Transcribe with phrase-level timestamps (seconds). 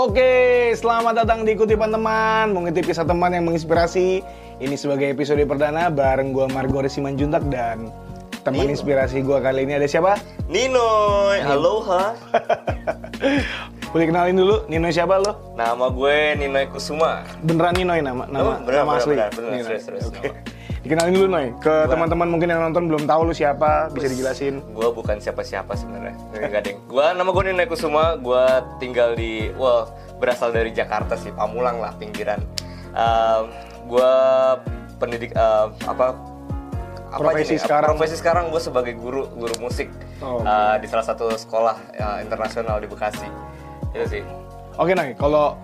[0.00, 4.24] Oke, selamat datang di Kutipan Teman Mengutip kisah teman yang menginspirasi
[4.56, 7.92] Ini sebagai episode perdana bareng gue Margore Simanjuntak Dan
[8.40, 8.72] teman Nino.
[8.72, 10.16] inspirasi gue kali ini ada siapa?
[10.48, 12.16] Ninoy, aloha.
[13.92, 15.52] Boleh kenalin dulu, Nino siapa lo?
[15.52, 17.20] Nama gue Ninoy Kusuma.
[17.44, 19.14] Beneran Ninoy nama, nama, Oh, bener, nama bener, asli?
[19.20, 19.52] bener, bener,
[20.00, 20.59] nama.
[20.80, 24.88] Dikenalin dulu Noy, ke teman-teman mungkin yang nonton belum tahu lu siapa, bisa dijelasin Gue
[24.88, 26.16] bukan siapa-siapa sebenarnya.
[26.32, 26.80] Enggak deng.
[26.88, 28.16] Gue nama gue Ninoy Kusuma.
[28.16, 28.40] Gue
[28.80, 29.84] tinggal di, wah
[30.16, 32.40] berasal dari Jakarta sih, Pamulang lah pinggiran.
[33.84, 34.12] gue
[34.96, 36.16] pendidik eh, apa?
[37.10, 37.60] apa Profesi nih?
[37.60, 37.90] sekarang.
[37.92, 42.80] Profesi sekarang gue sebagai guru guru musik Oh, eh, di salah satu sekolah eh, internasional
[42.80, 43.28] di Bekasi.
[43.92, 44.22] Itu sih.
[44.80, 45.60] Oke Noy, kalau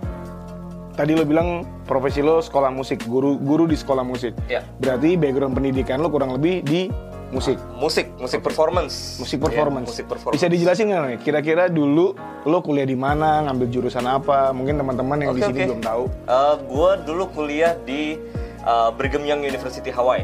[0.97, 4.65] tadi lo bilang profesi lo sekolah musik, guru guru di sekolah musik Ya.
[4.81, 6.89] Berarti background pendidikan lo kurang lebih di
[7.27, 9.19] musik Musik, musik performance.
[9.19, 9.87] musik Iya, performance.
[9.91, 10.35] musik performance.
[10.39, 11.19] Bisa dijelasin nggak nih?
[11.21, 14.49] Kira-kira dulu lo kuliah di mana, ngambil jurusan apa?
[14.49, 15.67] Mungkin teman-teman yang di Oke, sini oke.
[15.69, 16.03] belum tahu.
[16.25, 18.15] Eh, gue dulu kuliah di
[18.63, 20.23] uh, Brigham Young University Hawaii.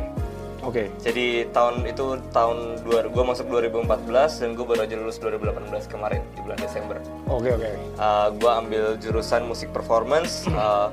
[0.64, 0.88] Oke.
[1.04, 6.24] Jadi tahun itu tahun dua, gue masuk 2014 dan gue baru aja lulus 2018 kemarin
[6.34, 6.98] di bulan Desember.
[7.28, 7.70] Oke oke.
[8.00, 10.88] Uh, gue ambil jurusan musik performance uh,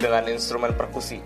[0.00, 1.20] dengan instrumen perkusi.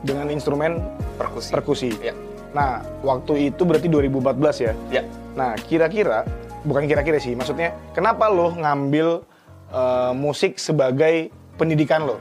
[0.00, 0.80] Dengan instrumen
[1.20, 1.52] Perkusi.
[1.52, 1.90] perkusi.
[2.00, 2.16] Ya,
[2.50, 4.72] Nah, waktu itu berarti 2014 ya.
[4.90, 5.02] ya.
[5.38, 6.26] Nah, kira-kira
[6.66, 9.22] bukan kira-kira sih, maksudnya kenapa lo ngambil
[9.70, 12.18] eh, musik sebagai pendidikan lo?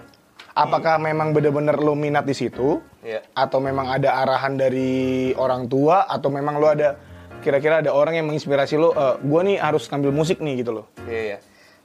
[0.54, 2.84] Apakah memang benar-benar lo minat di situ?
[3.03, 3.23] Ya.
[3.36, 6.08] Atau memang ada arahan dari orang tua?
[6.08, 7.00] Atau memang lo ada
[7.39, 8.92] kira-kira ada orang yang menginspirasi lo?
[8.92, 10.86] Eh, gue nih harus ngambil musik nih gitu loh.
[11.08, 11.38] Iya, iya.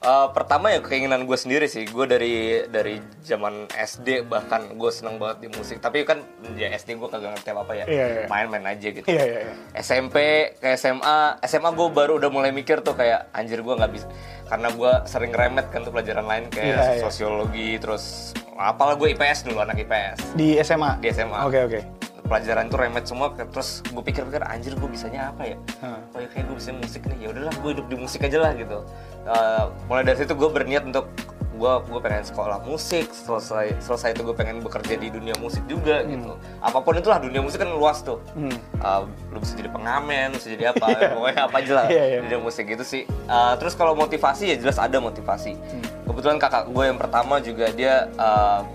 [0.05, 1.89] Eh, pertama ya keinginan gue sendiri sih.
[1.89, 5.81] Gue dari dari zaman SD bahkan gue seneng banget di musik.
[5.81, 6.21] Tapi kan
[6.61, 7.85] ya SD gue kagak ngerti apa-apa ya.
[7.89, 8.27] Iya, iya.
[8.29, 9.07] Main-main aja gitu.
[9.09, 9.41] Iya iya.
[9.49, 9.55] iya.
[9.81, 10.17] SMP
[10.61, 14.07] ke SMA, SMA gue baru udah mulai mikir tuh kayak anjir gue nggak bisa
[14.45, 17.01] karena gue sering remet kan tuh pelajaran lain kayak iya.
[17.01, 20.99] sosiologi terus apalah gue IPS dulu anak IPS Di SMA.
[20.99, 21.81] di SMA Oke oke.
[22.25, 26.01] pelajaran tuh remet semua terus gue pikir-pikir anjir gue bisanya apa ya Hah.
[26.09, 28.53] oh ya kayak gue bisa musik nih ya udahlah gue hidup di musik aja lah
[28.55, 28.79] gitu
[29.25, 31.09] Eh, mulai dari situ gue berniat untuk
[31.55, 36.03] gue gue pengen sekolah musik selesai selesai itu gue pengen bekerja di dunia musik juga
[36.03, 38.51] gitu apa pun itulah dunia musik kan luas tuh Hmm.
[38.79, 42.19] Uh, lu bisa jadi pengamen, bisa jadi apa, pokoknya apa aja lah Iya, iya.
[42.19, 43.03] di dunia musik gitu sih.
[43.25, 45.55] Uh, terus kalau motivasi ya jelas ada motivasi.
[45.55, 45.85] Hmm.
[46.05, 48.67] Kebetulan kakak gue yang pertama juga dia uh,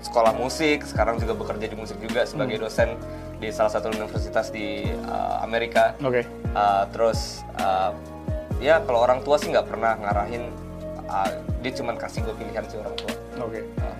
[0.00, 2.64] sekolah musik, sekarang juga bekerja di musik juga sebagai Hmm.
[2.64, 2.88] dosen
[3.36, 5.92] di salah satu universitas di uh, Amerika.
[6.00, 6.22] Oke.
[6.52, 7.90] Uh, terus uh,
[8.58, 10.46] ya kalau orang tua sih nggak pernah ngarahin,
[11.10, 13.12] uh, dia cuman kasih gue pilihan sih orang tua.
[13.42, 13.60] Oke.
[13.76, 13.96] Uh,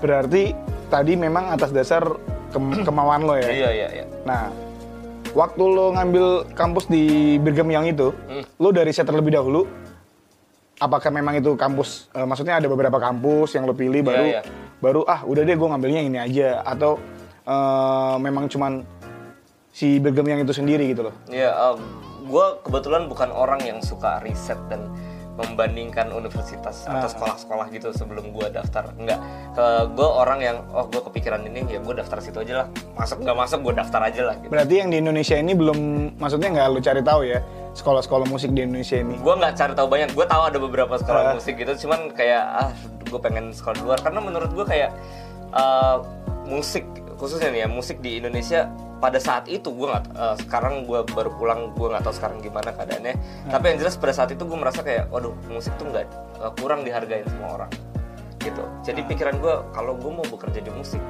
[0.00, 0.52] Berarti
[0.86, 2.04] tadi memang atas dasar
[2.50, 3.48] kem- kemauan lo ya.
[3.48, 4.04] iya iya iya.
[4.22, 4.52] Nah,
[5.32, 8.44] waktu lo ngambil kampus di Brigham Young itu, Hmm.
[8.58, 9.64] lo dari set terlebih dahulu,
[10.76, 14.40] apakah memang itu kampus, eh, maksudnya ada beberapa kampus yang lo pilih Iya, baru, iya.
[14.78, 16.98] baru ah udah deh gue ngambilnya ini aja, atau
[17.44, 18.84] eh, memang cuman
[19.70, 21.14] si Brigham Young itu sendiri gitu loh?
[21.26, 21.50] Ya,
[22.24, 24.86] gue kebetulan bukan orang yang suka riset dan
[25.34, 28.94] membandingkan universitas atau sekolah-sekolah gitu sebelum gue daftar.
[28.94, 29.18] Enggak,
[29.58, 32.66] ke gue orang yang oh gue kepikiran ini ya gue daftar situ aja lah.
[32.94, 34.34] Masuk nggak masuk gue daftar aja lah.
[34.38, 34.50] Gitu.
[34.54, 35.78] Berarti yang di Indonesia ini belum,
[36.22, 37.38] maksudnya nggak lo cari tahu ya
[37.74, 39.18] sekolah-sekolah musik di Indonesia ini?
[39.18, 40.08] Gue nggak cari tahu banyak.
[40.14, 41.34] Gue tahu ada beberapa sekolah Ah.
[41.34, 42.70] musik gitu, cuman kayak ah
[43.02, 44.94] gue pengen sekolah luar karena menurut gue kayak
[45.50, 45.96] eh,
[46.46, 46.86] musik
[47.24, 48.68] khususnya nih ya musik di Indonesia
[49.00, 52.68] pada saat itu gue nggak eh, sekarang gue baru pulang gue nggak tahu sekarang gimana
[52.76, 53.16] keadaannya.
[53.48, 56.04] Tapi yang jelas pada saat itu gue merasa kayak waduh musik tuh nggak
[56.44, 57.72] eh, kurang dihargain semua orang.
[58.44, 58.60] Gitu.
[58.84, 61.00] Jadi pikiran gue kalau gue mau bekerja di musik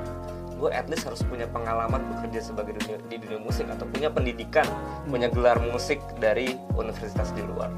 [0.54, 4.62] gue at least harus punya pengalaman bekerja sebagai dunia, di dunia musik atau punya pendidikan
[5.10, 7.74] punya gelar musik dari universitas di luar.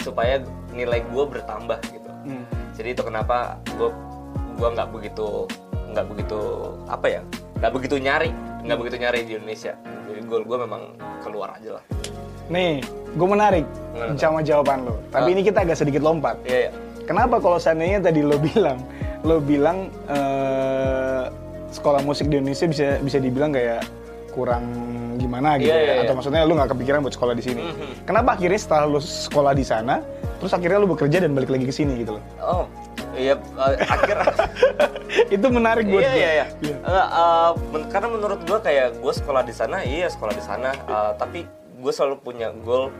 [0.00, 0.40] Supaya
[0.72, 2.10] nilai gue bertambah gitu.
[2.24, 2.48] Hmm.
[2.72, 3.92] jadi itu kenapa gue
[4.56, 5.44] gue nggak begitu
[5.92, 6.40] nggak begitu
[6.88, 7.22] apa ya
[7.56, 8.30] nggak begitu nyari
[8.62, 9.72] nggak begitu nyari di Indonesia
[10.04, 10.82] jadi goal gue memang
[11.20, 11.84] keluar aja lah
[12.44, 12.84] Nih,
[13.16, 13.64] gue menarik
[14.20, 15.00] sama jawaban lo.
[15.08, 15.32] Tapi Ah.
[15.32, 16.36] ini kita agak sedikit lompat.
[16.44, 16.72] iya iya
[17.04, 18.84] Kenapa kalau seandainya tadi lo bilang,
[19.24, 21.24] lo bilang eh,
[21.70, 23.88] sekolah musik di Indonesia bisa bisa dibilang kayak
[24.30, 24.60] kurang
[25.16, 25.84] gimana gitu Iya, ya?
[25.90, 27.62] iya, atau maksudnya lo nggak kepikiran buat sekolah di sini.
[27.62, 28.04] Mhm.
[28.04, 29.94] Kenapa akhirnya setelah lo sekolah di sana,
[30.36, 32.24] terus akhirnya lo bekerja dan balik lagi ke sini gitu loh?
[32.38, 32.64] oh
[33.16, 34.16] iya eh, akhir.
[35.34, 36.18] Itu menarik buat iya gue.
[36.20, 36.46] iya iya.
[36.62, 40.70] Eh, eh, men- karena menurut gue kayak gue sekolah di sana iya sekolah di sana.
[40.74, 41.46] Eh, tapi
[41.80, 42.90] gue selalu punya goal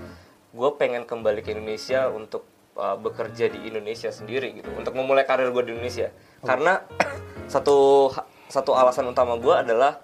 [0.55, 2.47] gue pengen kembali ke Indonesia untuk
[2.79, 6.09] eh, bekerja di Indonesia sendiri gitu untuk memulai karir gue di Indonesia.
[6.43, 6.81] Karena
[7.53, 8.11] satu
[8.49, 9.99] satu alasan utama gue adalah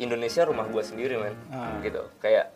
[0.00, 1.36] Indonesia rumah gue sendiri men.
[1.52, 1.78] Ah.
[1.84, 2.02] gitu.
[2.18, 2.50] Kayak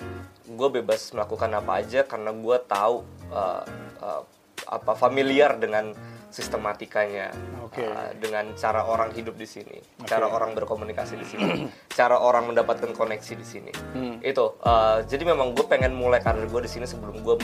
[0.47, 3.03] gue bebas melakukan apa aja karena gue tahu
[3.35, 3.63] uh,
[3.99, 4.23] uh,
[4.67, 5.95] apa familiar dengan
[6.37, 7.33] sistematikanya,
[7.65, 7.81] Oke.
[7.81, 11.49] uh, dengan cara orang hidup di sini, cara orang berkomunikasi di sini,
[11.99, 13.73] cara orang mendapatkan koneksi di sini.
[13.97, 14.21] Hmm.
[14.21, 14.61] Itu.
[14.61, 17.41] uh, jadi memang gue pengen mulai karir gue di sini sebelum gue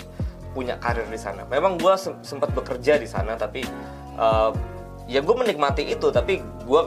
[0.52, 1.48] punya karir di sana.
[1.48, 3.64] Memang gue sem- sempat bekerja di sana, tapi
[4.20, 4.52] uh,
[5.08, 6.12] ya gue menikmati itu.
[6.12, 6.82] Tapi gue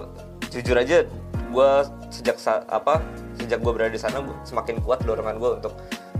[0.53, 1.09] jujur aja,
[1.49, 1.69] gue
[2.13, 3.01] sejak sa- apa
[3.41, 5.73] sejak gue berada di sana, gua semakin kuat dorongan gue untuk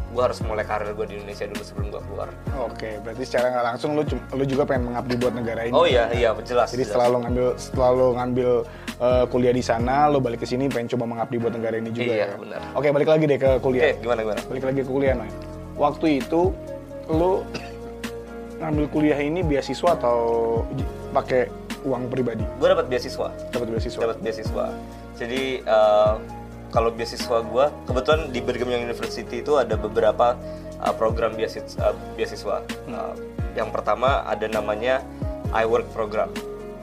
[0.05, 2.29] gue harus mulai karir gue di Indonesia dulu sebelum gue keluar.
[2.61, 5.73] Oke, berarti secara nggak langsung lu lu juga pengen mengabdi buat negara ini.
[5.75, 6.71] Oh iya iya jelas.
[6.71, 6.87] Jadi jelas.
[6.87, 8.49] setelah lo ngambil setelah lo ngambil
[8.95, 12.11] eh, kuliah di sana, lo balik ke sini pengen coba mengabdi buat negara ini juga
[12.11, 12.37] Iya, ya.
[12.39, 12.59] benar.
[12.73, 13.91] Oke, balik lagi deh ke Oke kuliah.
[13.97, 14.41] gimana gimana?
[14.47, 15.29] Balik lagi ke kuliah, Noy.
[15.75, 16.41] Waktu itu
[17.05, 17.31] lo
[18.55, 20.17] ngambil kuliah ini beasiswa atau
[21.11, 21.51] pakai
[21.83, 22.47] uang pribadi?
[22.55, 23.27] Gue dapat beasiswa.
[23.51, 23.99] Dapat beasiswa.
[23.99, 24.65] dapat beasiswa.
[25.15, 26.13] Jadi eh,
[26.75, 30.35] kalau beasiswa gue kebetulan di Brigham Young University itu ada beberapa
[30.83, 31.95] eh, program beasiswa.
[32.19, 32.67] beasiswa.
[32.67, 33.13] Eh,
[33.55, 34.99] yang pertama ada namanya
[35.55, 36.27] iWork program.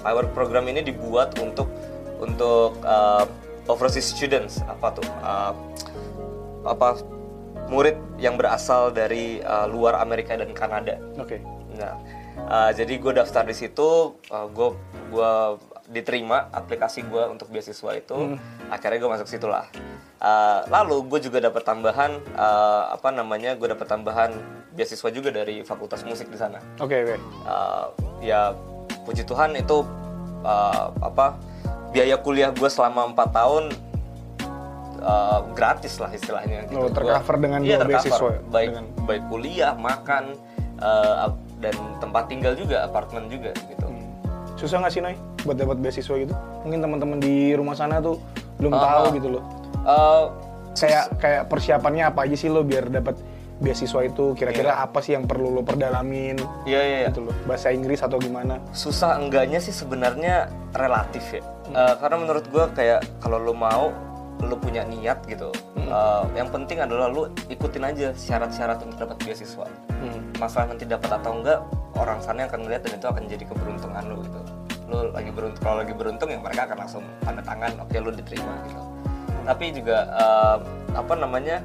[0.02, 1.68] iWork program ini dibuat untuk
[2.16, 3.24] untuk eh,
[3.68, 5.52] overseas students apa tuh Eh,
[6.62, 6.96] apa
[7.68, 10.96] murid yang berasal dari eh, luar Amerika dan Kanada.
[11.20, 11.44] Oke.
[11.72, 11.96] Nah,
[12.52, 14.76] uh, jadi gue daftar di situ, uh, gue
[15.08, 15.56] gua
[15.92, 18.40] diterima aplikasi gue untuk beasiswa itu,
[18.72, 19.68] akhirnya gue masuk situ lah.
[20.22, 24.32] Uh, lalu gue juga dapat tambahan uh, apa namanya, gue dapat tambahan
[24.72, 26.58] beasiswa juga dari Fakultas Musik di sana.
[26.80, 27.16] Oke, oke.
[27.44, 27.92] Uh,
[28.24, 28.56] ya
[29.04, 29.84] puji Tuhan itu
[30.46, 31.36] uh, apa
[31.92, 33.64] biaya kuliah gue selama empat tahun
[35.02, 36.70] uh, gratis lah istilahnya.
[36.72, 38.40] Oh, Gua- tercover dengan iya, dua beasiswa ya?
[38.48, 40.24] Baik Dengan- baik kuliah, makan
[40.80, 43.86] uh, dan tempat tinggal juga, apartemen juga gitu.
[44.62, 46.34] Susah nggak sih, Noy, buat dapat beasiswa gitu?
[46.62, 48.22] Mungkin teman-teman di rumah sana tuh
[48.62, 49.10] belum Ah, tahu ah.
[49.18, 49.42] gitu loh.
[49.82, 50.24] Uh,
[50.72, 53.18] Kayak kayak persiapannya apa aja sih lo biar dapat
[53.58, 54.32] beasiswa itu?
[54.32, 54.86] Kira-kira Iya.
[54.88, 56.40] apa sih yang perlu lo perdalamin?
[56.64, 56.98] Iya iya.
[57.04, 57.08] iya.
[57.12, 57.34] Gitu loh.
[57.44, 58.56] Bahasa Inggris atau gimana?
[58.72, 61.42] Susah enggaknya sih sebenarnya relatif ya.
[61.68, 61.74] Hmm.
[61.76, 63.92] Uh, karena menurut gue kayak kalau lo mau,
[64.40, 65.52] lo punya niat gitu.
[65.76, 65.90] Hmm.
[65.92, 69.66] Uh, yang penting adalah lo ikutin aja syarat-syarat untuk dapat beasiswa.
[70.40, 71.60] Masalah nanti dapat atau enggak,
[71.94, 74.40] orang sana yang akan ngeliat dan itu akan jadi keberuntungan lo gitu.
[74.92, 78.52] Lo lagi beruntung, kalau lagi beruntung ya mereka akan langsung tanda tangan, oke lo diterima
[78.68, 78.82] gitu.
[79.42, 80.56] Tapi juga uh,
[80.92, 81.64] apa namanya?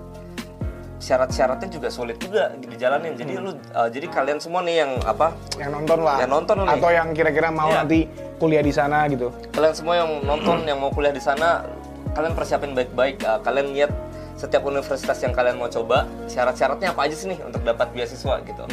[0.97, 3.13] syarat-syaratnya juga sulit juga dijalanin.
[3.13, 3.45] Jadi Hmm.
[3.45, 6.17] lu uh, jadi kalian semua nih yang apa Yang nonton lah.
[6.17, 6.73] Yang nonton nih.
[6.73, 7.77] Atau yang kira-kira mau Iya.
[7.85, 7.99] nanti
[8.41, 9.29] kuliah di sana gitu.
[9.53, 11.69] kalian semua yang nonton yang mau kuliah di sana
[12.17, 13.93] kalian persiapin baik-baik Uh, kalian lihat
[14.41, 18.63] setiap universitas yang kalian mau coba syarat-syaratnya apa aja sih nih untuk dapat beasiswa gitu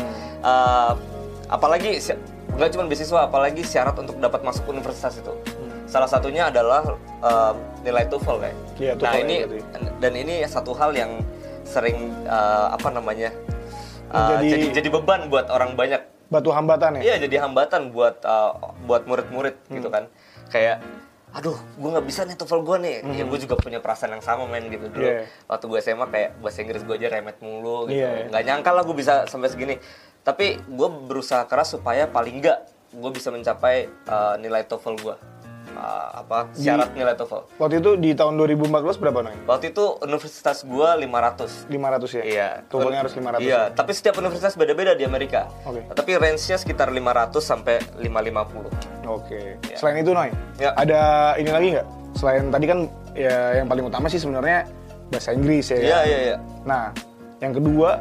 [0.41, 0.97] Uh,
[1.53, 2.01] apalagi
[2.55, 5.33] nggak cuma beasiswa apalagi syarat untuk dapat masuk universitas itu
[5.85, 6.83] salah satunya adalah
[7.21, 9.91] uh, nilai TOEFL kayak Iya, nah ini ya berarti.
[9.99, 11.21] dan ini satu hal yang
[11.63, 13.31] sering uh, apa namanya
[14.09, 17.03] uh, Menjadi- jadi jadi beban buat orang banyak Batu hambatan ya?
[17.05, 19.77] Iya jadi hambatan buat uh, buat murid-murid Hmm.
[19.77, 20.09] gitu kan.
[20.49, 20.81] Kayak
[21.31, 22.95] aduh gue nggak bisa nih TOEFL gue nih.
[23.05, 23.29] Ya Hmm.
[23.29, 25.05] gue juga punya perasaan yang sama men gitu dulu.
[25.05, 25.29] Iya.
[25.47, 28.01] Waktu gue SMA kayak bahasa Inggris gue aja remet mulu gitu.
[28.01, 28.33] Iya.
[28.33, 29.77] Nggak nyangka lah gue bisa sampai segini.
[30.25, 32.59] Tapi gue berusaha keras supaya paling nggak
[32.97, 35.17] gue bisa mencapai uh, nilai TOEFL gue.
[35.75, 37.59] Uh, apa syarat nilai TOEFL.
[37.59, 39.37] Waktu itu di tahun 2014 berapa Noy?
[39.45, 41.69] Waktu itu universitas gue 500.
[41.69, 42.23] 500 ya?
[42.25, 42.49] Iya.
[42.71, 43.43] TOEFL-nya harus 500.
[43.43, 45.51] Iya, tapi setiap universitas beda-beda di Amerika.
[45.67, 45.83] Oke.
[45.93, 48.71] Tapi range-nya sekitar 500 sampai 550.
[49.11, 49.59] Oke.
[49.67, 49.77] Iya.
[49.77, 50.73] Selain itu Noy, Ya.
[50.79, 51.87] ada ini lagi nggak?
[52.17, 52.79] Selain tadi kan
[53.13, 54.65] ya yang paling utama sih sebenarnya
[55.11, 55.79] bahasa Inggris ya.
[55.83, 56.37] Iya, iya, iya.
[56.65, 56.95] Nah,
[57.43, 57.99] yang kedua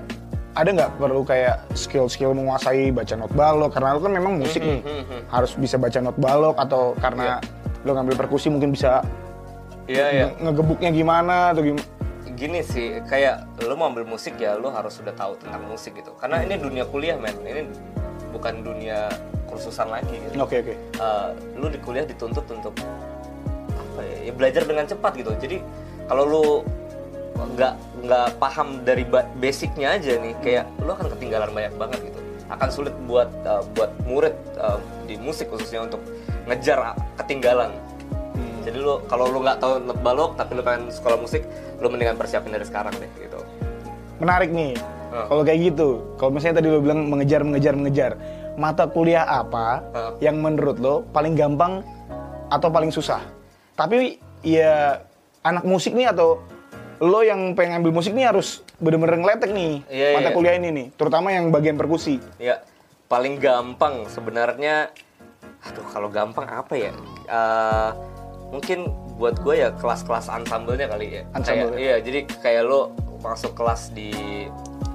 [0.54, 4.82] ada nggak perlu kayak skill-skill menguasai baca not balok karena lu kan memang musik nih
[4.86, 5.22] hmm, hmm.
[5.34, 7.42] harus bisa baca not balok atau karena
[7.84, 9.02] lo ngambil perkusi mungkin bisa
[9.84, 10.26] Iya, iya.
[10.32, 11.84] nge- ngegebuknya gimana atau gimana?
[12.40, 16.16] Gini sih, kayak lo mau ambil musik ya lo harus sudah tahu tentang musik gitu.
[16.16, 17.36] Karena ini dunia kuliah, men.
[17.44, 17.68] Ini
[18.32, 19.12] bukan dunia
[19.52, 20.40] kursusan lagi gitu.
[20.40, 20.74] Oke oke.
[20.80, 21.30] Eh,
[21.60, 22.72] lu di kuliah dituntut untuk
[23.94, 25.58] apa ya, ya belajar dengan cepat gitu jadi
[26.10, 26.46] kalau lu
[27.34, 27.74] nggak
[28.06, 32.70] nggak paham dari ba- basicnya aja nih kayak lu akan ketinggalan banyak banget gitu akan
[32.70, 36.02] sulit buat eh, buat murid eh, di musik khususnya untuk
[36.46, 37.74] ngejar ketinggalan
[38.64, 41.44] jadi lu kalau lu nggak tahu not balok tapi lu pengen sekolah musik
[41.84, 43.40] lu mendingan persiapin dari sekarang deh gitu
[44.24, 44.78] Menarik nih.
[45.12, 45.26] Oh.
[45.28, 48.12] Kalau kayak gitu, kalau misalnya tadi lo bilang mengejar mengejar mengejar,
[48.56, 50.16] mata kuliah apa Oh.
[50.24, 51.84] yang menurut lo paling gampang
[52.48, 53.20] atau paling susah?
[53.76, 55.02] Tapi ya
[55.44, 56.40] anak musik nih atau
[57.02, 60.36] lo yang pengen ambil musik nih harus bener-bener ngeletek nih Iya, mata iya.
[60.36, 62.22] kuliah ini nih, terutama yang bagian perkusi.
[62.38, 62.62] Ya,
[63.10, 64.94] paling gampang sebenarnya.
[65.64, 66.92] Aduh, kalau gampang apa ya?
[67.30, 67.90] Eh,
[68.52, 71.24] mungkin buat gue ya kelas-kelas ensemble-nya kali ya.
[71.32, 71.74] Ensemble.
[71.74, 72.92] Kayak, iya, jadi kayak lo
[73.24, 74.12] masuk kelas di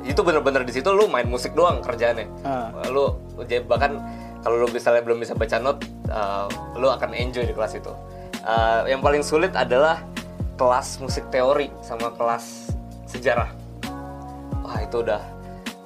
[0.05, 2.28] itu bener-bener di situ lo main musik doang kerjaannya.
[2.45, 2.73] Ah.
[2.93, 3.21] Lo
[3.64, 4.00] bahkan
[4.43, 5.78] kalau lu misalnya belum bisa baca not
[6.11, 6.47] uh,
[6.78, 7.93] lu akan enjoy di kelas itu
[8.38, 10.00] Uh, yang paling sulit adalah
[10.59, 12.75] kelas musik teori sama kelas
[13.07, 13.49] sejarah.
[14.67, 15.23] Wah itu udah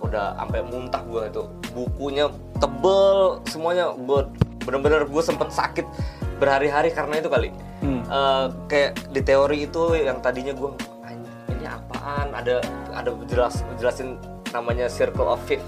[0.03, 1.43] udah sampai muntah gue itu.
[1.77, 2.27] Bukunya
[2.59, 3.93] tebel semuanya.
[3.95, 4.27] Gue
[4.65, 5.87] bener-bener gue sempet sakit
[6.41, 7.55] berhari-hari karena itu kali.
[7.85, 8.03] Hmm.
[8.09, 10.71] Eh, kayak di teori itu yang tadinya gue
[11.53, 12.33] ini apaan?
[12.33, 12.65] Ada
[12.97, 14.17] ada jelas jelasin
[14.51, 15.65] namanya circle of fifth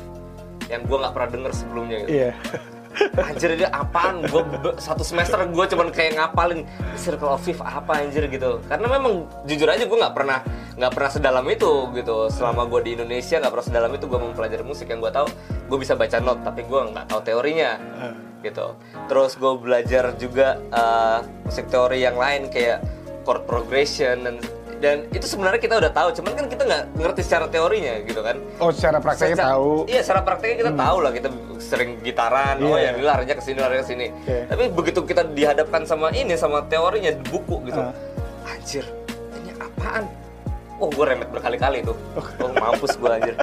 [0.72, 2.10] yang gue nggak pernah denger sebelumnya gitu.
[2.10, 2.32] Iya.
[3.18, 4.24] Anjir ini apaan?
[4.26, 4.42] Gue
[4.78, 8.62] satu semester gue cuman kayak ngapalin circle of fifth apa anjir gitu.
[8.66, 10.40] Karena memang jujur aja gue nggak pernah
[10.74, 12.30] nggak pernah sedalam itu gitu.
[12.30, 14.86] Selama gue di Indonesia nggak pernah sedalam itu gue mempelajari musik.
[14.90, 15.26] Yang gue tahu
[15.70, 17.78] gue bisa baca not tapi gue nggak tahu teorinya
[18.44, 18.76] gitu.
[19.08, 22.84] Terus gue belajar juga eh, musik teori yang lain kayak
[23.24, 24.36] chord progression dan
[24.78, 28.36] dan itu sebenarnya kita udah tahu cuman kan kita nggak ngerti secara teorinya gitu kan
[28.58, 29.70] Oh, secara prakteknya Secara- tahu.
[29.86, 31.28] Iya, secara prakteknya kita tahu lah kita
[31.58, 32.56] sering gitaran.
[32.60, 32.80] Oh Iya.
[32.80, 34.06] ya, ini larinya ke sini, larinya ke sini.
[34.24, 34.42] Iya.
[34.46, 37.80] Tapi begitu kita dihadapkan sama ini sama teorinya di buku gitu.
[37.80, 37.92] Ah.
[38.46, 38.84] Anjir,
[39.34, 40.04] ini apaan?
[40.76, 41.96] Oh, gue remet berkali-kali tuh.
[42.38, 43.34] Oh, mampus gue anjir.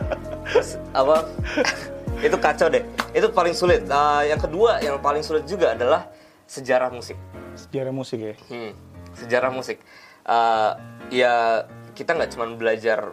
[0.47, 1.25] Terus apa?
[2.27, 2.83] itu kacau deh.
[3.11, 3.81] Itu paling sulit.
[3.83, 6.05] Nah, yang kedua yang paling sulit juga adalah
[6.45, 7.17] sejarah musik.
[7.57, 8.33] Sejarah musik ya.
[8.47, 8.71] Hmm,
[9.15, 9.79] sejarah musik.
[10.21, 10.71] Eh,
[11.11, 11.65] ya
[11.97, 13.11] kita nggak cuma belajar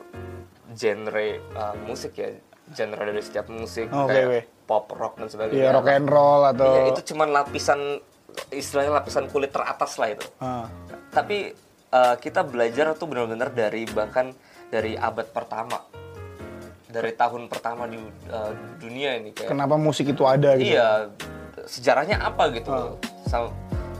[0.79, 2.31] genre uh, musik ya,
[2.71, 5.59] genre dari setiap musik Oke, kayak pop, rock dan sebagainya.
[5.59, 7.99] Iya, rock and roll atau Iya, itu cuma lapisan
[8.55, 10.27] istilahnya lapisan kulit teratas lah itu.
[10.39, 10.71] Ah.
[11.11, 11.51] Tapi
[11.91, 14.31] uh, kita belajar tuh benar-benar dari bahkan
[14.69, 15.81] dari abad pertama,
[16.87, 17.99] dari tahun pertama di
[18.31, 20.77] uh, dunia ini kayak Kenapa musik itu ada gitu?
[20.77, 21.11] Iya,
[21.67, 23.01] sejarahnya apa gitu.
[23.27, 23.57] Sam-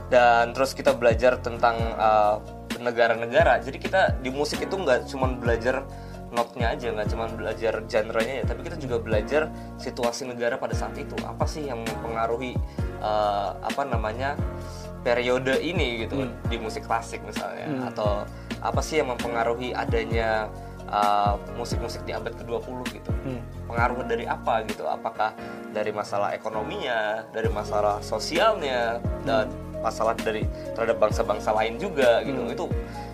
[0.09, 2.41] Dan terus kita belajar tentang uh,
[2.79, 3.59] negara-negara.
[3.61, 5.83] Jadi kita di musik itu nggak cuma belajar
[6.29, 9.49] notnya aja, nggak cuma belajar genre-nya ya, tapi kita juga belajar
[9.81, 11.17] situasi negara pada saat itu.
[11.25, 12.53] Apa sih yang mempengaruhi
[13.01, 14.37] uh, apa namanya
[15.01, 18.29] periode ini gitu di musik klasik misalnya, atau
[18.61, 20.53] apa sih yang mempengaruhi adanya
[20.91, 23.11] uh, musik-musik di abad ke-20 gitu.
[23.65, 24.85] Pengaruh dari apa gitu?
[24.85, 25.33] Apakah
[25.73, 30.43] dari masalah ekonominya, dari masalah sosialnya dan masalah dari
[30.75, 32.41] terhadap bangsa-bangsa lain juga gitu.
[32.51, 32.65] Itu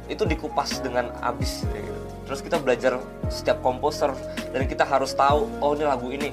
[0.06, 1.94] itu dikupas dengan abis gitu.
[2.26, 2.98] Terus kita belajar
[3.30, 4.10] setiap komposer
[4.54, 6.30] dan kita harus tahu oh ini lagu ini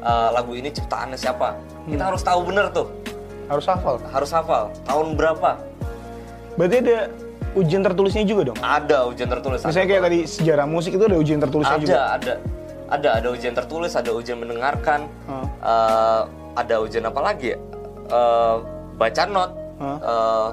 [0.00, 1.56] uh, lagu ini ciptaannya siapa.
[1.84, 2.88] Kita harus tahu bener tuh.
[3.48, 4.00] Harus hafal.
[4.08, 5.60] Harus hafal tahun berapa.
[6.56, 6.98] Berarti ada
[7.52, 8.58] ujian tertulisnya juga dong?
[8.64, 9.60] Ada ujian tertulis.
[9.64, 11.96] Misalnya kayak tadi sejarah musik itu ada ujian tertulisnya ada juga?
[12.16, 12.32] ada
[12.84, 15.44] ada ada ujian tertulis ada ujian mendengarkan Hmm.
[15.64, 16.22] eh,
[16.54, 17.58] ada ujian apa lagi ya
[18.04, 18.56] Eh,
[19.00, 19.98] baca not Hmm.
[19.98, 20.48] eh,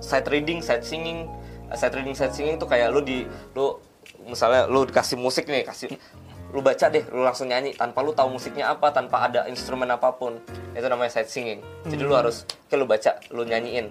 [0.00, 1.28] sight reading sight singing.
[1.70, 3.22] Sight reading sight singing tuh kayak lu di
[3.54, 3.78] lu
[4.26, 5.94] misalnya lu dikasih musik nih kasih
[6.50, 7.78] lu baca deh lu langsung nyanyi.
[7.78, 10.42] Tanpa lu tahu musiknya apa tanpa ada instrumen apa pun.
[10.74, 11.62] Itu namanya sight singing.
[11.86, 13.86] Jadi lu harus kayak lu baca lu nyanyiin.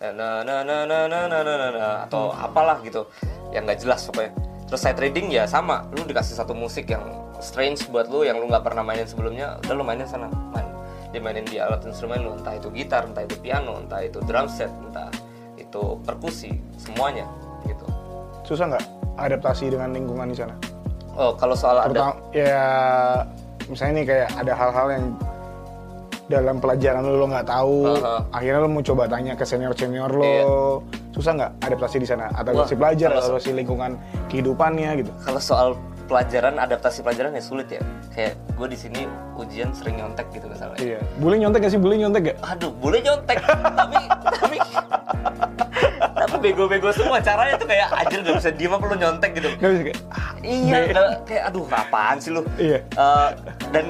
[0.00, 3.04] Na na na na na na na na na atau apalah gitu.
[3.52, 4.32] Yang nggak jelas pokoknya.
[4.72, 5.84] Terus sight reading ya sama.
[5.92, 7.04] Lu dikasih satu musik yang
[7.44, 10.32] strange buat lu yang lu nggak pernah mainin sebelumnya udah lu mainin sana.
[10.56, 10.71] Main
[11.12, 14.72] dimainin di alat instrumen lu entah itu gitar entah itu piano entah itu drum set
[14.80, 15.12] entah
[15.60, 17.28] itu perkusi semuanya
[17.68, 17.84] gitu
[18.42, 18.84] Susah nggak
[19.20, 20.56] adaptasi dengan lingkungan di sana?
[21.12, 22.64] oh kalau soal ada ya
[23.68, 25.04] misalnya nih kayak ada hal-hal yang
[26.32, 28.24] dalam pelajaran lo nggak tahu, Aha.
[28.32, 30.44] akhirnya lo mau coba tanya ke senior senior lo, Iya.
[31.12, 32.32] susah nggak adaptasi di sana?
[32.32, 34.00] Atau si pelajar atau si lingkungan
[34.32, 35.12] kehidupannya gitu?
[35.20, 35.68] kalau soal
[36.02, 37.80] pelajaran adaptasi pelajaran ya sulit ya
[38.10, 39.00] kayak gue di sini
[39.34, 40.98] ujian sering nyontek gitu misalnya Iya.
[41.16, 41.78] Boleh nyontek gak sih?
[41.78, 42.36] Boleh nyontek gak?
[42.42, 44.56] aduh boleh nyontek tapi tapi
[46.12, 49.70] tapi bego-bego semua caranya tuh kayak anjir gak bisa diem apa lu nyontek gitu Gak
[49.70, 49.98] bisa kayak.
[50.08, 52.78] ah, iya nggak- kayak aduh apaan sih lu Iya.
[52.84, 53.28] Eh,
[53.70, 53.84] dan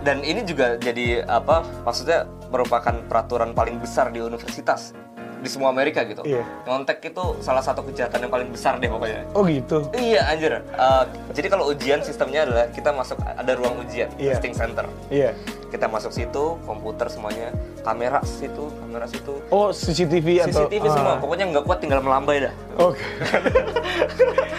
[0.00, 4.96] dan ini juga jadi apa maksudnya merupakan peraturan paling besar di universitas
[5.40, 6.44] di semua Amerika gitu Iya.
[6.62, 9.88] nyontek itu salah satu kejahatan yang paling besar deh pokoknya Oh gitu.
[9.92, 10.52] Iya anjir.
[10.54, 14.34] Eh, jadi kalau ujian sistemnya adalah kita masuk ada ruang ujian, Iya.
[14.34, 14.84] testing center.
[15.08, 15.32] Iya.
[15.66, 21.14] Kita masuk situ, komputer semuanya, kamera situ, kamera situ, Oh CCTV atau CCTV semua.
[21.14, 22.54] ah, Pokoknya nggak kuat tinggal melambai dah.
[22.76, 22.98] Oke.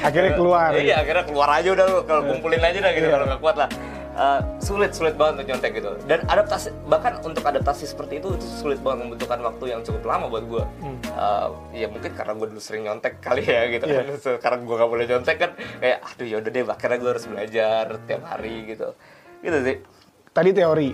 [0.01, 0.71] Akhirnya keluar.
[0.73, 1.85] Iya, akhirnya keluar aja udah.
[2.03, 3.13] Kalau kumpulin aja dah gitu Iya.
[3.13, 3.69] kalau nggak kuat lah.
[4.11, 8.43] Eh, sulit sulit banget untuk nyontek gitu dan adaptasi bahkan untuk adaptasi seperti itu itu
[8.59, 10.63] sulit banget membutuhkan waktu yang cukup lama buat gue
[11.71, 14.03] ya mungkin karena gue dulu sering nyontek kali ya gitu Hmm.
[14.19, 17.85] Kan sekarang gue gak boleh nyontek kan kayak aduh yaudah deh akhirnya gue harus belajar
[18.03, 18.87] tiap hari gitu
[19.39, 19.75] gitu sih
[20.31, 20.89] Tadi teori.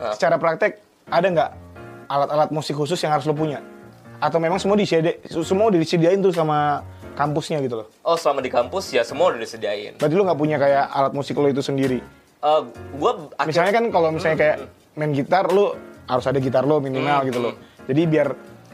[0.00, 0.12] Ah.
[0.16, 1.50] Secara praktek ada nggak
[2.08, 3.60] alat-alat musik khusus yang harus lo punya?
[4.16, 7.86] Atau memang semua disediain, semua udah disediain tuh sama kampusnya gitu loh?
[8.00, 11.36] oh selama di kampus ya semua udah disediain Berarti lo nggak punya kayak alat musik
[11.36, 12.00] lo itu sendiri?
[12.92, 13.12] Gue
[13.46, 14.56] Misalnya kan kalau misalnya kayak
[14.98, 17.54] main gitar, lo harus ada gitar lo minimal Hmm, gitu loh.
[17.86, 18.28] Jadi biar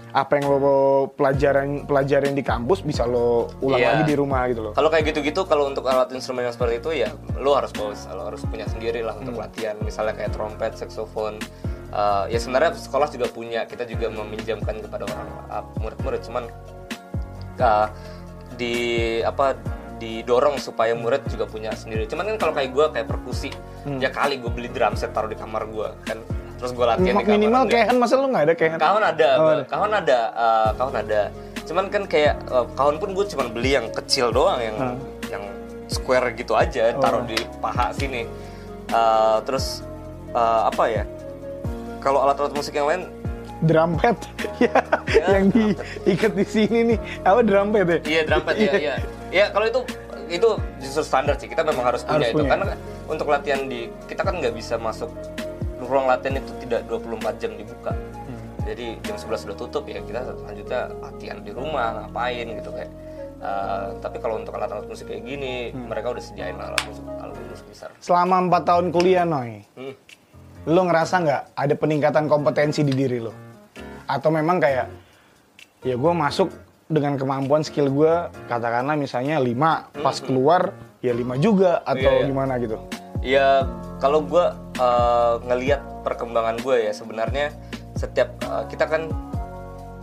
[0.09, 3.89] apa yang lo pelajaran pelajarin di kampus bisa lo ulang Iya.
[3.93, 4.73] lagi di rumah gitu loh.
[4.73, 8.23] Kalau kayak gitu-gitu, kalau untuk alat instrumen yang seperti itu ya lo harus bawa, lo
[8.33, 9.45] harus punya sendiri lah untuk Hmm.
[9.45, 9.77] latihan.
[9.85, 11.37] Misalnya kayak trompet, saxophone.
[11.89, 16.21] Eh, ya sebenarnya sekolah juga punya, kita juga meminjamkan kepada orang uh, murid-murid.
[16.21, 16.45] Cuman
[17.61, 17.89] uh,
[18.57, 18.75] di
[19.23, 19.57] apa
[19.99, 22.07] didorong supaya murid juga punya sendiri.
[22.07, 23.51] Cuman kan kalau kayak gue kayak perkusi,
[23.83, 23.99] Hmm.
[23.99, 26.19] ya kali gue beli drum set taruh di kamar gue kan,
[26.57, 27.35] terus gue latihan di kamar.
[27.35, 28.79] minimal kehan masa lo nggak ada kehan?
[28.79, 29.65] Kawan ada, Oh, ada.
[29.65, 31.23] kawan ada, eh, kawan ada.
[31.61, 34.97] Cuman kan kayak eh, kawan pun gue cuma beli yang kecil doang, yang Hmm.
[35.29, 35.45] yang
[35.87, 38.23] square gitu aja, taruh di paha sini.
[38.89, 39.83] Eh, terus
[40.29, 41.05] eh, apa ya?
[41.99, 43.03] Kalau alat-alat musik yang lain,
[43.61, 44.15] drum pad
[44.63, 44.71] ya,
[45.09, 47.99] Ya, yang diikat di sini nih apa drum pad ya?
[48.07, 48.95] iya drum pad ya, iya.
[49.29, 49.81] Ya kalau itu
[50.29, 50.49] itu
[50.81, 51.49] justru standar sih.
[51.49, 52.51] Kita memang harus punya Harus itu punya.
[52.53, 52.67] karena
[53.07, 55.09] untuk latihan di kita kan nggak bisa masuk
[55.79, 57.93] ruang latihan itu tidak 24 jam dibuka.
[57.95, 58.45] Hmm.
[58.67, 62.93] jadi jam 11 sudah tutup ya kita selanjutnya latihan di rumah ngapain gitu kayak
[63.39, 65.87] Uh, tapi kalau untuk alat-alat musik kayak gini Hmm.
[65.87, 69.95] mereka udah sediain alat musik alat musik besar Selama empat tahun kuliah Noy, hmm.
[70.67, 73.31] lo ngerasa nggak ada peningkatan kompetensi di diri lo?
[74.11, 74.91] Atau memang kayak
[75.87, 76.51] ya gue masuk
[76.89, 78.15] dengan kemampuan skill gue
[78.49, 82.27] katakanlah misalnya 5 pas keluar ya 5 juga atau Iya, iya.
[82.27, 82.77] gimana gitu?
[83.21, 83.49] ya
[83.99, 84.45] kalau gue
[84.79, 87.51] uh, ngelihat perkembangan gue ya sebenarnya
[87.93, 89.11] setiap uh, kita kan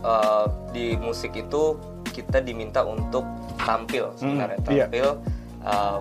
[0.02, 1.80] uh, di musik itu
[2.12, 3.24] kita diminta untuk
[3.58, 4.84] tampil sebenarnya iya.
[4.86, 5.06] tampil
[5.64, 5.98] uh,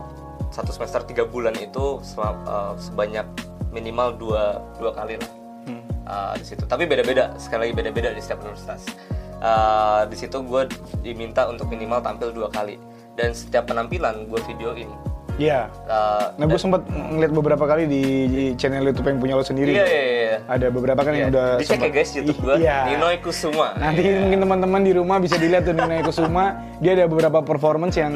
[0.51, 3.25] satu semester tiga bulan itu sel- uh, sebanyak
[3.72, 4.44] minimal dua
[4.77, 5.32] dua kali lah
[5.65, 5.82] Hmm.
[6.06, 8.86] uh, di situ tapi beda-beda sekali lagi beda-beda di setiap universitas
[9.39, 10.68] Uh, di situ gue
[11.01, 12.79] diminta untuk minimal tampil dua kali
[13.16, 14.88] dan setiap penampilan gue videoin
[15.36, 15.68] Iya.
[15.83, 19.75] Uh, Nah gue sempat ngeliat beberapa kali di, di channel YouTube yang punya lo sendiri.
[19.75, 20.38] Iya, iya, iya.
[20.48, 21.36] Ada beberapa kan yang Iya.
[21.36, 22.77] udah Dicek ya guys YouTube gue, Iya.
[22.96, 23.75] Ninoy Kusuma.
[23.75, 28.16] Nanti mungkin teman-teman di rumah bisa dilihat tuh Nina Kusuma, dia ada beberapa performance yang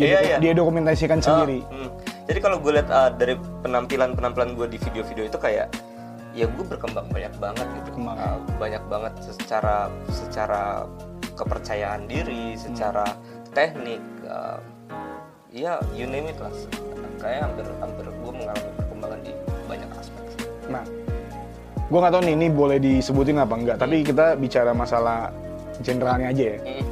[0.00, 0.36] dia, Iya, iya.
[0.40, 1.60] dia dokumentasikan sendiri.
[1.68, 1.92] Hmm.
[2.24, 5.68] Jadi kalau gue lihat uh, dari penampilan penampilan gue di video-video itu kayak
[6.36, 8.16] ya gue berkembang banyak banget gitu, Berkembang.
[8.20, 10.84] Uh, banyak banget secara secara
[11.32, 13.08] kepercayaan diri, secara
[13.56, 14.60] teknik, uh,
[15.48, 16.52] ya you name it lah.
[17.16, 19.32] Kayak hampir hampir gue mengalami perkembangan di
[19.64, 20.24] banyak aspek.
[20.68, 20.84] Nah,
[21.88, 25.32] gue nggak tahu nih ini boleh disebutin apa enggak, tapi kita bicara masalah
[25.80, 26.58] generalnya aja ya.
[26.60, 26.84] Hmm.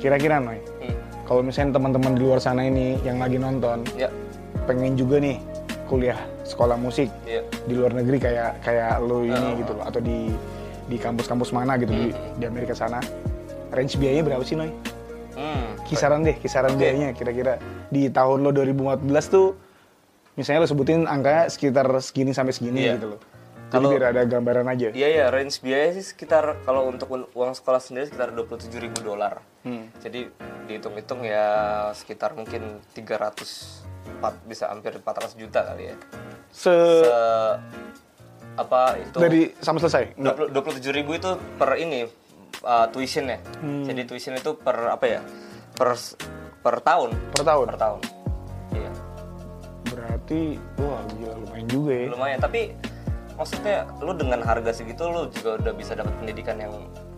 [0.00, 0.96] Kira-kira Noy, Hmm.
[1.24, 4.12] kalau misalnya teman-teman di luar sana ini yang lagi nonton Ya,
[4.68, 5.40] pengen juga nih
[5.88, 7.43] kuliah sekolah musik ya.
[7.64, 9.56] Di luar negeri kayak kayak lo ini Oh.
[9.56, 10.32] gitu loh atau di
[10.84, 12.36] di kampus-kampus mana gitu di, Hmm.
[12.36, 13.00] di Amerika sana
[13.70, 14.68] range biayanya berapa sih Noy?
[15.34, 15.74] Hmm.
[15.84, 16.78] Kisaran deh, kisaran Oke.
[16.78, 17.56] biayanya kira-kira
[17.88, 19.56] di tahun lo 2014 tuh
[20.34, 22.94] misalnya lo sebutin angkanya sekitar segini sampai segini Iya.
[22.96, 23.20] gitu loh.
[23.72, 24.94] Kalau- biar ada gambaran aja.
[24.94, 29.02] Iya ya, range biaya sih sekitar kalau untuk un- uang sekolah sendiri sekitar 27.000 ribu
[29.02, 29.42] dolar.
[29.64, 29.90] Hmm.
[29.98, 30.30] Jadi
[30.64, 31.46] dihitung-hitung ya
[31.90, 35.96] sekitar mungkin 300 empat- bisa hampir 400 juta kali ya.
[36.48, 36.70] Se
[37.02, 37.58] Se-
[38.54, 40.14] apa itu dari sama selesai.
[40.14, 40.54] Enggak.
[40.54, 42.06] 27.000 ribu itu per ini
[42.62, 43.38] uh, tuition ya.
[43.58, 43.82] Hmm.
[43.82, 45.20] Jadi tuition itu per apa ya?
[45.74, 45.90] Per
[46.60, 47.10] per tahun.
[47.34, 47.66] Per tahun.
[47.66, 48.00] Per tahun.
[48.72, 48.90] Iya.
[49.84, 50.40] Berarti
[50.78, 52.06] wah gila lumayan juga ya.
[52.08, 52.60] lumayan tapi
[53.34, 56.70] maksudnya lu dengan harga segitu lu juga udah bisa dapat pendidikan yang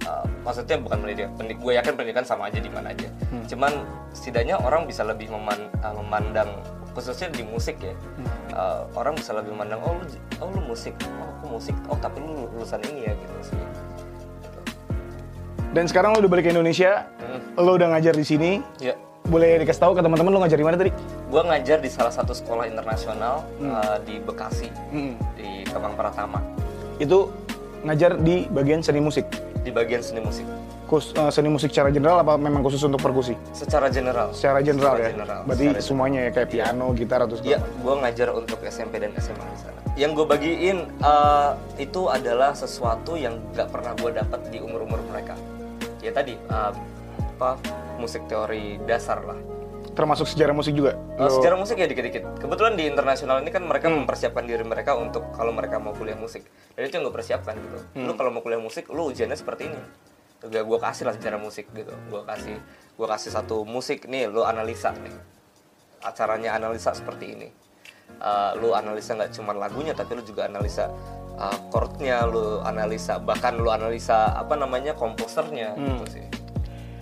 [0.09, 3.09] uh, maksudnya bukan pendidikan pendidik gue yakin pendidikan sama aja di mana aja
[3.45, 3.73] cuman
[4.11, 6.49] setidaknya orang bisa lebih meman- uh, memandang
[6.97, 7.93] khususnya di musik ya
[8.51, 10.05] uh, orang bisa lebih memandang oh lu
[10.41, 13.59] oh lu musik oh aku musik oh tapi lu lulusan ini ya gitu sih
[14.41, 14.61] Gitu.
[15.71, 17.41] Dan sekarang lo udah balik ke Indonesia, Hmm.
[17.59, 18.51] lo udah ngajar di sini.
[18.79, 20.95] ya Boleh dikasih tahu ke teman-teman lo ngajar di mana tadi?
[21.27, 25.19] gue ngajar di salah satu sekolah internasional uh, di Bekasi Hmm.
[25.35, 26.39] di Kemang Pratama
[26.97, 27.29] Itu
[27.83, 29.27] ngajar di bagian seni musik.
[29.61, 30.47] di bagian seni musik
[30.87, 33.35] Kus, eh, seni musik secara general apa memang khusus untuk perkusi?
[33.51, 35.13] secara general Secara general Secara ya.
[35.13, 39.11] general, Berarti secara semuanya ya kayak piano, gitar atau Iya, gue ngajar untuk SMP dan
[39.17, 39.79] SMA di sana.
[39.95, 45.35] Yang gue bagiin eh, itu adalah sesuatu yang gak pernah gue dapat di umur-umur mereka.
[45.99, 46.73] Ya tadi eh,
[47.33, 47.59] apa
[47.97, 49.37] musik teori dasar lah.
[49.91, 50.95] Termasuk sejarah musik juga.
[51.17, 52.39] Lo- sejarah musik ya dikit-dikit.
[52.39, 54.05] Kebetulan di internasional ini kan mereka Hmm.
[54.05, 56.47] mempersiapkan diri mereka untuk kalau mereka mau kuliah musik.
[56.77, 57.79] Dan itu yang gue persiapkan gitu.
[57.97, 58.05] Hmm.
[58.05, 59.81] Lu kalau mau kuliah musik, lu ujiannya seperti ini.
[60.47, 61.93] Gak gue kasih lah sejarah musik gitu.
[62.09, 62.57] Gue kasih
[62.97, 65.13] gue kasih satu musik nih, lu analisa nih.
[66.01, 67.49] Acaranya analisa seperti ini.
[68.17, 70.89] Eh, lu analisa nggak cuma lagunya, tapi lu juga analisa
[71.37, 76.01] eh, chordnya, lu analisa bahkan lu analisa apa namanya komposernya Hmm.
[76.01, 76.27] gitu sih.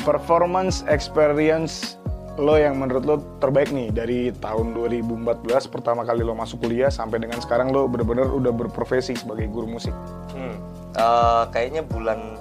[0.03, 1.97] performance experience
[2.35, 7.17] lo yang menurut lo terbaik nih dari tahun 2014 pertama kali lo masuk kuliah sampai
[7.17, 9.95] dengan sekarang lo bener-bener udah berprofesi sebagai guru musik?
[10.35, 10.59] Hmm.
[10.93, 12.37] Eh, kayaknya bulan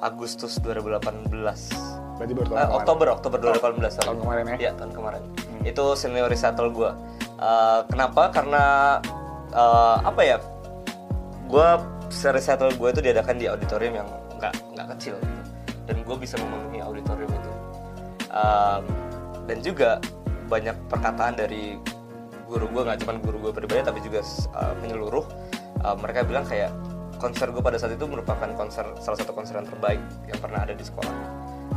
[0.00, 1.28] Agustus 2018.
[2.16, 2.68] Berarti baru tahun Eh.
[2.76, 3.92] Oktober, Oktober 2018.
[3.96, 4.06] sorry.
[4.12, 4.56] tahun kemarin ya?
[4.56, 5.22] Iya, tahun kemarin.
[5.64, 6.90] Itu senior recital gue.
[7.88, 8.28] kenapa?
[8.28, 8.64] Karena
[9.52, 10.36] eh, apa ya?
[11.48, 11.68] Gue
[12.10, 15.40] recital gue itu diadakan di auditorium yang nggak nggak kecil gitu.
[15.88, 17.50] Dan gue bisa memenuhi auditorium itu.
[18.30, 18.84] Um,
[19.50, 19.98] dan juga
[20.46, 21.74] banyak perkataan dari
[22.46, 24.22] guru gue nggak cuma guru gue pribadi tapi juga
[24.54, 25.26] uh, menyeluruh
[25.80, 26.68] Uh, mereka bilang kayak
[27.20, 30.72] konser gue pada saat itu merupakan konser salah satu konser yang terbaik yang pernah ada
[30.72, 31.12] di sekolah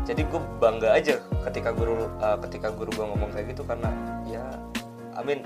[0.03, 3.91] jadi gue bangga aja ketika guru uh, ketika guru gue ngomong kayak gitu karena
[4.25, 4.43] ya
[5.13, 5.43] I mean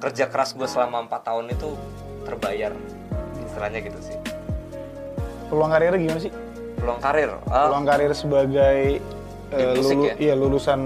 [0.00, 1.76] kerja keras gue selama empat tahun itu
[2.24, 2.72] terbayar
[3.44, 4.16] istilahnya gitu sih
[5.44, 6.32] Peluang karirnya gimana sih?
[6.74, 8.98] peluang karir ah, Peluang karir sebagai
[9.72, 10.14] musik lulu- ya?
[10.18, 10.80] iya lulusan.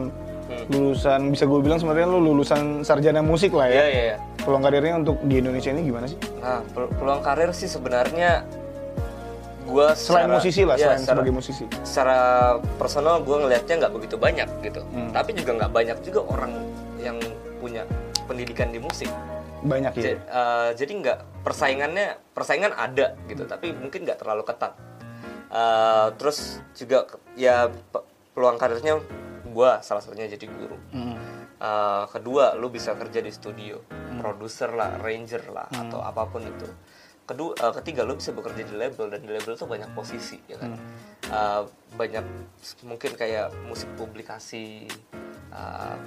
[0.68, 3.74] Lulusan bisa gue bilang sebenarnya lo lulusan sarjana musik lah ya.
[3.74, 4.16] iya iya iya.
[4.38, 6.18] Peluang karirnya untuk di Indonesia ini gimana sih?
[6.38, 8.44] Nah, pel- peluang karir sih sebenarnya
[9.64, 11.68] gue Selain musisi lah, selain sebagai musisi.
[11.84, 12.18] Secara
[12.76, 14.80] personal gue ngelihatnya nggak begitu banyak gitu.
[14.88, 15.12] Hmm.
[15.12, 16.52] Tapi juga nggak banyak juga orang
[16.96, 17.20] yang
[17.60, 17.84] punya
[18.24, 19.12] pendidikan di musik.
[19.60, 20.02] Banyak ya.
[20.02, 24.72] Ja- eh, jadi nggak persaingannya persaingan ada gitu, tapi mungkin nggak terlalu ketat.
[25.48, 29.00] Eh, terus juga ya pe- peluang karirnya
[29.48, 30.78] gue salah satunya jadi guru.
[30.92, 31.16] Hmm.
[31.58, 33.82] Uh, kedua, lu bisa kerja di studio,
[34.20, 36.68] produser lah, arranger lah, atau apa pun itu.
[37.26, 40.56] Kedua, uh, ketiga, lu bisa bekerja di label dan di label tuh banyak posisi, ya
[40.56, 40.78] kan?
[41.28, 41.62] Uh,
[41.98, 42.22] banyak
[42.86, 44.86] mungkin kayak musik publikasi,
[45.50, 45.98] uh,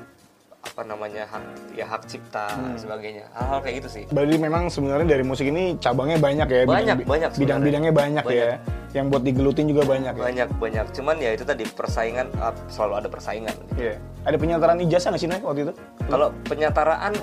[0.61, 1.43] apa namanya hak
[1.73, 4.03] ya hak cipta dan sebagainya, hal-hal kayak gitu sih.
[4.07, 6.61] Berarti memang sebenarnya dari musik ini cabangnya banyak ya.
[6.63, 7.29] Banyak, bidang- banyak.
[7.33, 8.45] Bidang-bidangnya banyak, Banyak.
[8.45, 8.55] ya.
[8.91, 10.21] Yang buat digelutin juga banyak ya.
[10.21, 13.55] Banyak banyak, cuman ya itu tadi persaingan uh, selalu ada persaingan.
[13.67, 13.73] Gitu.
[13.81, 13.95] Iya.
[14.21, 15.73] Ada penyantaran ijazah nggak sih Noy waktu itu?
[16.05, 17.13] Kalau penyetaraan,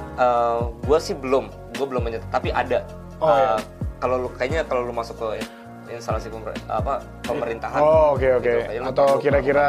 [0.82, 1.44] gue sih belum,
[1.78, 2.82] gue belum menyetar, tapi ada.
[3.18, 3.56] Oh, Eh, iya.
[3.98, 5.42] Kalau lu kayaknya kalau lu masuk ke
[5.88, 7.80] instalasi pemer- apa pemerintahan.
[7.80, 8.44] Oh oke oke.
[8.44, 9.66] gitu, kayaknya lu Atau kira-kira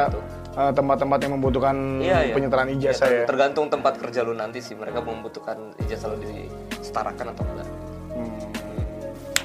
[0.59, 2.33] eh, tempat-tempat yang membutuhkan Iya, iya.
[2.35, 3.25] penyantaran Ya, ijazah ter- ya.
[3.25, 7.67] Tergantung tempat kerja lu nanti sih, mereka membutuhkan ijazah lu disetarakan atau enggak.
[8.11, 8.39] Hmm.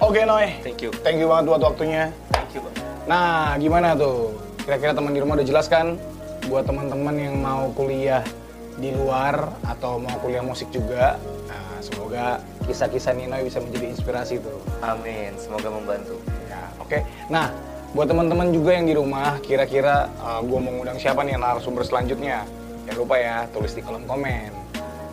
[0.02, 0.58] Oke Noy.
[0.60, 0.90] Thank you.
[1.00, 2.10] Thank you banget buat waktunya.
[2.34, 2.74] Thank you, Bang.
[3.06, 4.34] Nah, gimana tuh?
[4.60, 6.00] Kira-kira teman di rumah udah jelaskan
[6.44, 8.24] buat teman-teman yang mau kuliah
[8.74, 11.14] di luar atau mau kuliah musik juga.
[11.46, 14.58] Nah, semoga kisah-kisah Ninoy bisa menjadi inspirasi tuh.
[14.80, 16.16] Amin, semoga membantu.
[16.48, 16.98] Ya, oke.
[17.28, 17.52] Nah,
[17.94, 20.10] buat teman-teman juga yang di rumah, kira-kira
[20.42, 22.42] gue mau ngundang siapa nih narasumber selanjutnya?
[22.90, 24.50] Jangan lupa ya, tulis di kolom komen.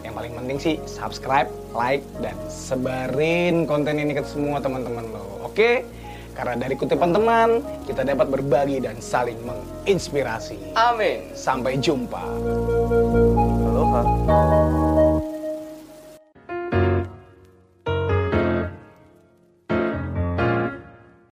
[0.01, 1.45] Yang paling penting sih subscribe,
[1.77, 5.45] like, dan sebarin konten ini ke semua teman-teman lo.
[5.45, 5.85] Oke?
[6.33, 10.73] Karena dari kutipan teman, kita dapat berbagi dan saling menginspirasi.
[10.73, 11.29] Amin.
[11.37, 12.23] Sampai jumpa.
[13.61, 14.01] Aloha.